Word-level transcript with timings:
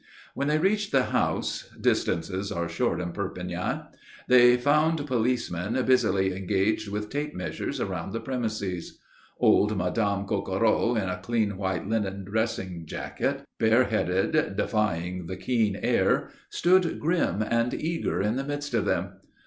When 0.33 0.47
they 0.47 0.57
reached 0.57 0.91
the 0.91 1.03
house 1.13 1.69
distances 1.79 2.51
are 2.51 2.67
short 2.67 2.99
in 2.99 3.11
Perpignan 3.11 3.83
they 4.27 4.57
found 4.57 5.05
policemen 5.05 5.79
busily 5.85 6.35
engaged 6.35 6.89
with 6.89 7.11
tape 7.11 7.35
measures 7.35 7.79
around 7.79 8.11
the 8.11 8.19
premises. 8.19 8.97
Old 9.39 9.77
Madame 9.77 10.25
Coquereau 10.25 10.95
in 10.95 11.07
a 11.07 11.19
clean 11.21 11.55
white 11.55 11.87
linen 11.87 12.23
dressing 12.23 12.87
jacket, 12.87 13.43
bare 13.59 13.83
headed, 13.83 14.55
defying 14.57 15.27
the 15.27 15.37
keen 15.37 15.75
air, 15.75 16.31
stood 16.49 16.99
grim 16.99 17.43
and 17.43 17.71
eager 17.75 18.23
in 18.23 18.37
the 18.37 18.43
midst 18.43 18.73
of 18.73 18.85
them. 18.85 19.11